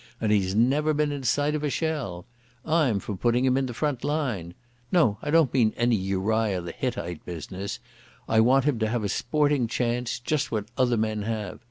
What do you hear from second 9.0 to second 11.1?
a sporting chance, just what other